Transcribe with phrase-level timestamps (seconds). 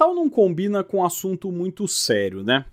[0.00, 2.64] Natal não combina com um assunto muito sério, né?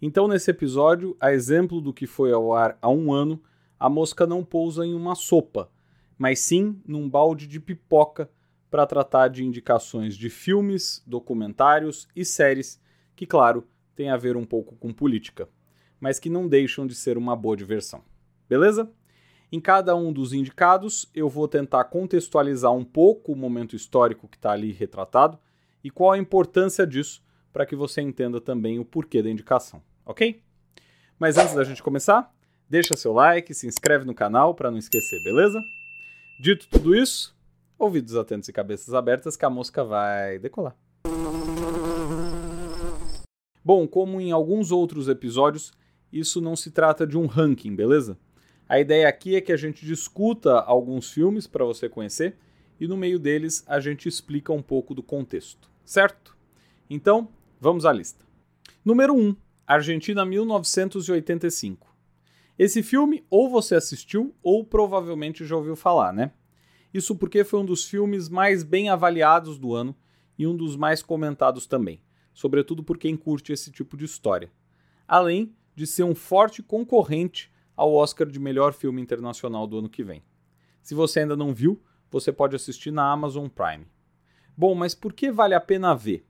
[0.00, 3.42] Então, nesse episódio, a exemplo do que foi ao ar há um ano,
[3.80, 5.70] a mosca não pousa em uma sopa,
[6.18, 8.28] mas sim num balde de pipoca
[8.70, 12.78] para tratar de indicações de filmes, documentários e séries
[13.14, 15.48] que, claro, têm a ver um pouco com política,
[15.98, 18.02] mas que não deixam de ser uma boa diversão.
[18.46, 18.92] Beleza?
[19.50, 24.36] Em cada um dos indicados, eu vou tentar contextualizar um pouco o momento histórico que
[24.36, 25.38] está ali retratado
[25.86, 30.42] e qual a importância disso para que você entenda também o porquê da indicação, ok?
[31.16, 32.28] Mas antes da gente começar,
[32.68, 35.62] deixa seu like, se inscreve no canal para não esquecer, beleza?
[36.40, 37.36] Dito tudo isso,
[37.78, 40.76] ouvidos atentos e cabeças abertas que a mosca vai decolar.
[43.64, 45.72] Bom, como em alguns outros episódios,
[46.12, 48.18] isso não se trata de um ranking, beleza?
[48.68, 52.36] A ideia aqui é que a gente discuta alguns filmes para você conhecer
[52.80, 56.36] e no meio deles a gente explica um pouco do contexto, certo?
[56.90, 57.28] Então,
[57.60, 58.26] vamos à lista.
[58.84, 59.36] Número 1,
[59.66, 61.94] Argentina 1985.
[62.58, 66.32] Esse filme ou você assistiu ou provavelmente já ouviu falar, né?
[66.92, 69.94] Isso porque foi um dos filmes mais bem avaliados do ano
[70.38, 72.02] e um dos mais comentados também,
[72.34, 74.50] sobretudo por quem curte esse tipo de história.
[75.06, 80.02] Além de ser um forte concorrente ao Oscar de melhor filme internacional do ano que
[80.02, 80.22] vem.
[80.82, 83.86] Se você ainda não viu, você pode assistir na Amazon Prime.
[84.56, 86.24] Bom, mas por que vale a pena ver?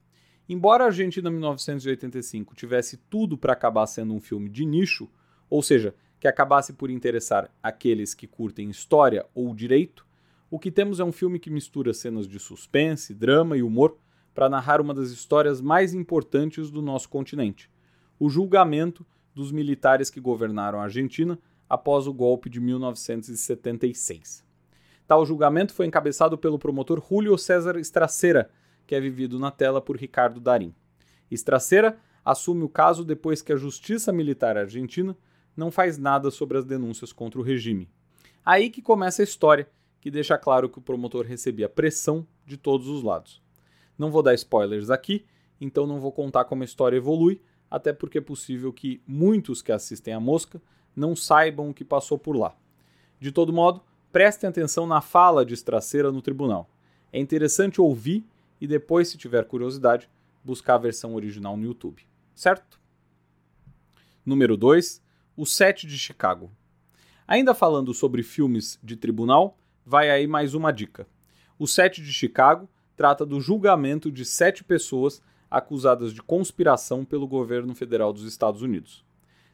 [0.49, 5.09] Embora a Argentina 1985 tivesse tudo para acabar sendo um filme de nicho,
[5.49, 10.07] ou seja, que acabasse por interessar aqueles que curtem história ou direito,
[10.51, 13.97] o que temos é um filme que mistura cenas de suspense, drama e humor
[14.35, 17.71] para narrar uma das histórias mais importantes do nosso continente:
[18.19, 21.39] o julgamento dos militares que governaram a Argentina
[21.69, 24.45] após o golpe de 1976.
[25.07, 28.51] Tal julgamento foi encabeçado pelo promotor Julio César Estracera,
[28.87, 30.75] que é vivido na tela por Ricardo Darim.
[31.31, 35.17] Estracera assume o caso depois que a Justiça Militar Argentina
[35.57, 37.89] não faz nada sobre as denúncias contra o regime.
[38.45, 39.69] Aí que começa a história,
[40.01, 43.42] que deixa claro que o promotor recebia pressão de todos os lados.
[43.97, 45.25] Não vou dar spoilers aqui,
[45.61, 49.73] então não vou contar como a história evolui, até porque é possível que muitos que
[49.73, 50.61] assistem a mosca
[50.95, 52.55] não saibam o que passou por lá.
[53.19, 53.83] De todo modo,
[54.17, 56.71] prestem atenção na fala de Estraceira no tribunal.
[57.13, 58.25] É interessante ouvir
[58.59, 60.09] e depois, se tiver curiosidade,
[60.43, 62.03] buscar a versão original no YouTube.
[62.35, 62.81] Certo?
[64.25, 65.03] Número 2.
[65.37, 66.51] O Sete de Chicago.
[67.29, 71.07] Ainda falando sobre filmes de tribunal, vai aí mais uma dica.
[71.59, 72.67] O Sete de Chicago
[72.97, 79.05] trata do julgamento de sete pessoas acusadas de conspiração pelo governo federal dos Estados Unidos.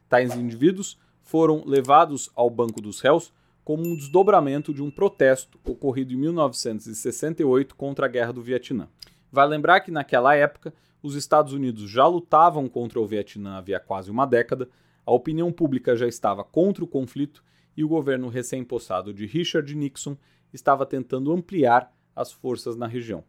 [0.07, 6.13] Tais indivíduos foram levados ao banco dos réus como um desdobramento de um protesto ocorrido
[6.13, 8.87] em 1968 contra a Guerra do Vietnã.
[9.31, 14.11] Vai lembrar que naquela época os Estados Unidos já lutavam contra o Vietnã havia quase
[14.11, 14.69] uma década,
[15.05, 17.43] a opinião pública já estava contra o conflito
[17.75, 20.17] e o governo recém-possado de Richard Nixon
[20.53, 23.23] estava tentando ampliar as forças na região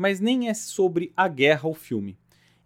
[0.00, 2.16] mas nem é sobre a guerra o filme.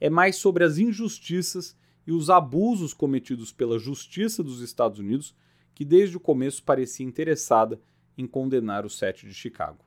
[0.01, 1.77] É mais sobre as injustiças
[2.07, 5.35] e os abusos cometidos pela justiça dos Estados Unidos,
[5.75, 7.81] que desde o começo parecia interessada
[8.17, 9.85] em condenar o Sete de Chicago.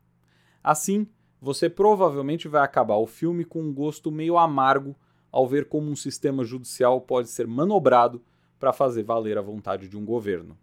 [0.63, 1.07] Assim,
[1.39, 4.95] você provavelmente vai acabar o filme com um gosto meio amargo
[5.31, 8.21] ao ver como um sistema judicial pode ser manobrado
[8.59, 10.57] para fazer valer a vontade de um governo,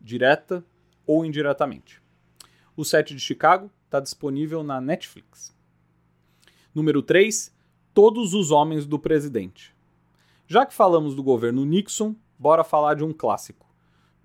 [0.00, 0.64] direta
[1.06, 2.02] ou indiretamente.
[2.76, 5.56] O Sete de Chicago está disponível na Netflix.
[6.74, 7.54] Número 3.
[7.94, 9.74] Todos os homens do presidente.
[10.46, 13.67] Já que falamos do governo Nixon, bora falar de um clássico.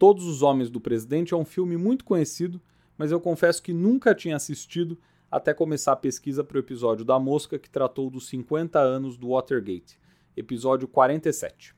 [0.03, 2.61] Todos os Homens do Presidente é um filme muito conhecido,
[2.97, 4.99] mas eu confesso que nunca tinha assistido
[5.31, 9.29] até começar a pesquisa para o episódio da Mosca que tratou dos 50 anos do
[9.29, 9.97] Watergate,
[10.35, 11.73] episódio 47.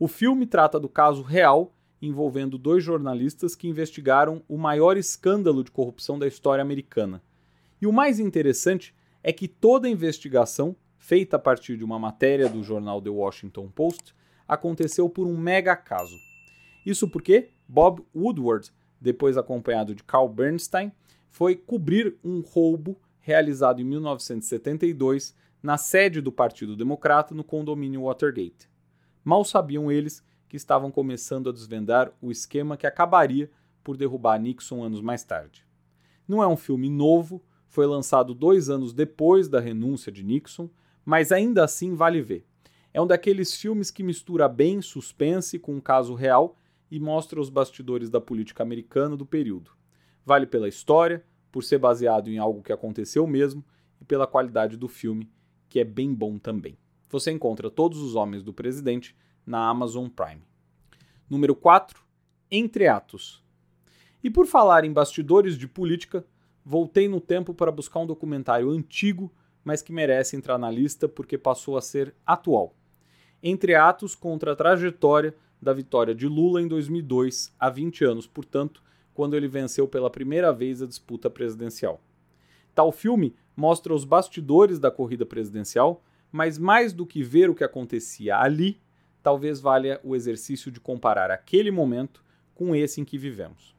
[0.00, 1.72] O filme trata do caso real
[2.02, 7.22] envolvendo dois jornalistas que investigaram o maior escândalo de corrupção da história americana.
[7.80, 12.48] E o mais interessante é que toda a investigação, feita a partir de uma matéria
[12.48, 14.12] do jornal The Washington Post,
[14.48, 16.33] aconteceu por um mega caso.
[16.84, 18.70] Isso porque Bob Woodward,
[19.00, 20.92] depois acompanhado de Carl Bernstein,
[21.30, 28.68] foi cobrir um roubo realizado em 1972 na sede do Partido Democrata no condomínio Watergate.
[29.24, 33.50] Mal sabiam eles que estavam começando a desvendar o esquema que acabaria
[33.82, 35.66] por derrubar Nixon anos mais tarde.
[36.28, 40.68] Não é um filme novo, foi lançado dois anos depois da renúncia de Nixon,
[41.04, 42.46] mas ainda assim vale ver.
[42.92, 46.56] É um daqueles filmes que mistura bem suspense com um caso real
[46.90, 49.72] e mostra os bastidores da política americana do período.
[50.24, 53.64] Vale pela história, por ser baseado em algo que aconteceu mesmo
[54.00, 55.30] e pela qualidade do filme,
[55.68, 56.76] que é bem bom também.
[57.10, 59.16] Você encontra todos os homens do presidente
[59.46, 60.42] na Amazon Prime.
[61.28, 62.02] Número 4,
[62.50, 63.44] Entre Atos.
[64.22, 66.26] E por falar em bastidores de política,
[66.64, 69.32] voltei no tempo para buscar um documentário antigo,
[69.62, 72.74] mas que merece entrar na lista porque passou a ser atual.
[73.42, 78.82] Entre Atos contra a trajetória da vitória de Lula em 2002, há 20 anos, portanto,
[79.14, 82.00] quando ele venceu pela primeira vez a disputa presidencial.
[82.74, 87.62] Tal filme mostra os bastidores da corrida presidencial, mas mais do que ver o que
[87.62, 88.80] acontecia ali,
[89.22, 92.22] talvez valha o exercício de comparar aquele momento
[92.54, 93.74] com esse em que vivemos.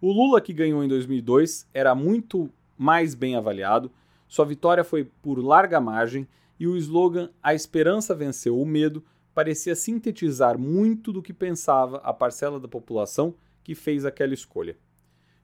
[0.00, 3.90] O Lula que ganhou em 2002 era muito mais bem avaliado,
[4.28, 6.28] sua vitória foi por larga margem
[6.60, 9.02] e o slogan A esperança venceu o medo
[9.38, 14.76] parecia sintetizar muito do que pensava a parcela da população que fez aquela escolha.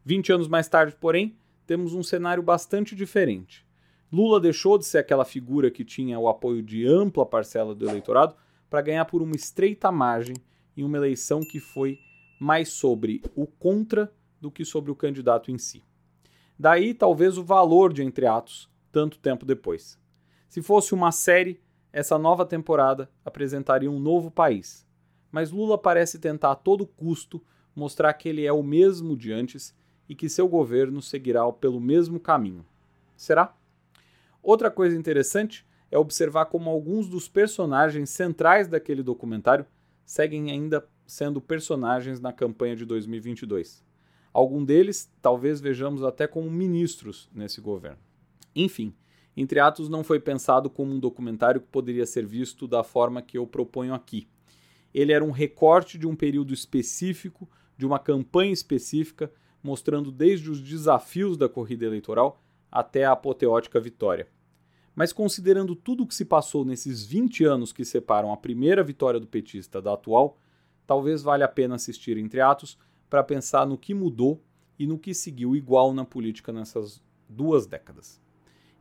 [0.04, 3.64] 20 anos mais tarde, porém, temos um cenário bastante diferente.
[4.12, 8.34] Lula deixou de ser aquela figura que tinha o apoio de ampla parcela do eleitorado
[8.68, 10.34] para ganhar por uma estreita margem
[10.76, 12.00] em uma eleição que foi
[12.40, 15.84] mais sobre o contra do que sobre o candidato em si.
[16.58, 19.96] Daí, talvez, o valor de Entre Atos, tanto tempo depois.
[20.48, 21.60] Se fosse uma série,
[21.94, 24.84] essa nova temporada apresentaria um novo país.
[25.30, 27.40] Mas Lula parece tentar a todo custo
[27.72, 29.72] mostrar que ele é o mesmo de antes
[30.08, 32.66] e que seu governo seguirá pelo mesmo caminho.
[33.16, 33.54] Será?
[34.42, 39.64] Outra coisa interessante é observar como alguns dos personagens centrais daquele documentário
[40.04, 43.84] seguem ainda sendo personagens na campanha de 2022.
[44.32, 48.02] Algum deles talvez vejamos até como ministros nesse governo.
[48.52, 48.92] Enfim,
[49.36, 53.36] entre Atos não foi pensado como um documentário que poderia ser visto da forma que
[53.36, 54.28] eu proponho aqui.
[54.92, 59.32] Ele era um recorte de um período específico, de uma campanha específica,
[59.62, 62.40] mostrando desde os desafios da corrida eleitoral
[62.70, 64.28] até a apoteótica vitória.
[64.94, 69.18] Mas considerando tudo o que se passou nesses 20 anos que separam a primeira vitória
[69.18, 70.38] do petista da atual,
[70.86, 72.78] talvez valha a pena assistir Entre Atos
[73.10, 74.40] para pensar no que mudou
[74.78, 78.23] e no que seguiu igual na política nessas duas décadas.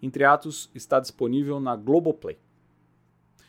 [0.03, 2.38] Entre Atos está disponível na Globoplay.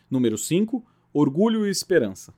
[0.09, 0.87] Número 5.
[1.13, 2.33] Orgulho e Esperança.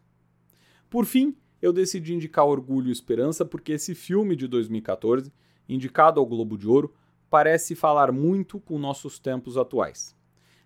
[0.88, 5.30] Por fim, eu decidi indicar Orgulho e Esperança porque esse filme de 2014,
[5.68, 6.94] indicado ao Globo de Ouro,
[7.28, 10.16] parece falar muito com nossos tempos atuais.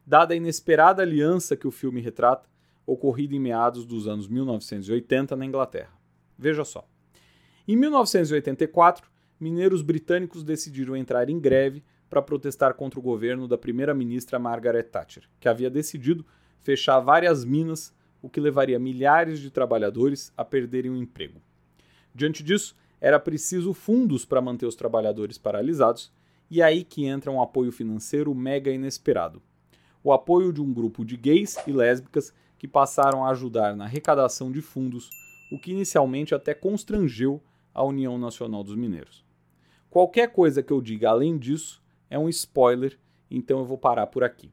[0.06, 2.48] Dada a inesperada aliança que o filme retrata,
[2.86, 5.98] ocorrida em meados dos anos 1980 na Inglaterra.
[6.38, 6.88] Veja só.
[7.66, 9.10] Em 1984,
[9.40, 15.28] mineiros britânicos decidiram entrar em greve para protestar contra o governo da primeira-ministra Margaret Thatcher,
[15.38, 16.26] que havia decidido
[16.60, 21.40] fechar várias minas, o que levaria milhares de trabalhadores a perderem o emprego.
[22.12, 26.12] Diante disso, era preciso fundos para manter os trabalhadores paralisados,
[26.50, 29.40] e é aí que entra um apoio financeiro mega inesperado.
[30.02, 34.50] O apoio de um grupo de gays e lésbicas que passaram a ajudar na arrecadação
[34.50, 35.08] de fundos,
[35.52, 37.40] o que inicialmente até constrangeu
[37.72, 39.24] a União Nacional dos Mineiros.
[39.88, 41.80] Qualquer coisa que eu diga além disso
[42.10, 42.98] é um spoiler,
[43.30, 44.52] então eu vou parar por aqui.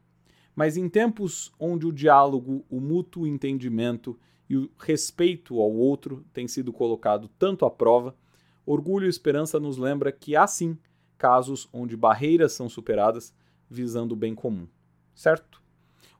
[0.54, 4.18] Mas em tempos onde o diálogo, o mútuo entendimento
[4.48, 8.16] e o respeito ao outro tem sido colocado tanto à prova,
[8.64, 10.78] Orgulho e Esperança nos lembra que há sim
[11.16, 13.34] casos onde barreiras são superadas
[13.68, 14.66] visando o bem comum.
[15.14, 15.62] Certo?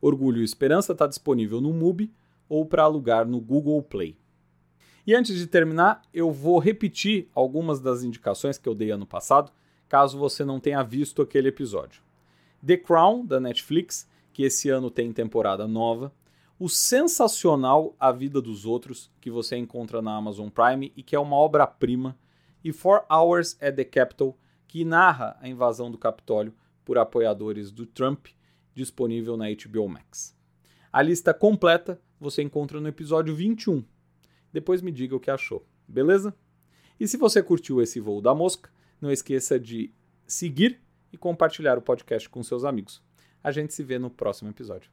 [0.00, 2.12] Orgulho e Esperança está disponível no MUBI
[2.48, 4.16] ou para alugar no Google Play.
[5.06, 9.52] E antes de terminar, eu vou repetir algumas das indicações que eu dei ano passado
[9.88, 12.02] caso você não tenha visto aquele episódio.
[12.64, 16.12] The Crown, da Netflix, que esse ano tem temporada nova.
[16.58, 21.18] O sensacional A Vida dos Outros, que você encontra na Amazon Prime e que é
[21.18, 22.18] uma obra-prima.
[22.62, 26.52] E Four Hours at the Capitol, que narra a invasão do Capitólio
[26.84, 28.26] por apoiadores do Trump,
[28.74, 30.36] disponível na HBO Max.
[30.92, 33.84] A lista completa você encontra no episódio 21.
[34.52, 36.34] Depois me diga o que achou, beleza?
[36.98, 39.92] E se você curtiu esse voo da mosca, não esqueça de
[40.26, 40.80] seguir
[41.12, 43.02] e compartilhar o podcast com seus amigos.
[43.42, 44.90] A gente se vê no próximo episódio.